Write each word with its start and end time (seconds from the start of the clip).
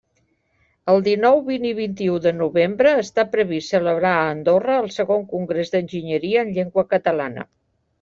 El 0.93 1.03
dinou, 1.07 1.41
vint 1.49 1.67
i 1.73 1.73
vint-i-u 1.81 2.17
de 2.23 2.33
novembre 2.39 2.95
està 3.03 3.27
previst 3.37 3.77
celebrar 3.77 4.17
a 4.17 4.27
Andorra 4.33 4.83
el 4.87 4.93
Segon 5.01 5.27
Congrés 5.39 5.75
d'Enginyeria 5.77 6.47
en 6.49 6.57
Llengua 6.59 6.91
Catalana. 6.97 7.53